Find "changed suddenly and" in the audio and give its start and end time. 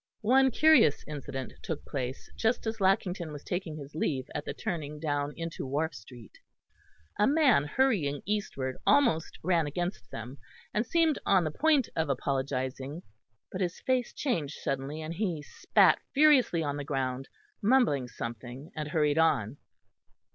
14.11-15.13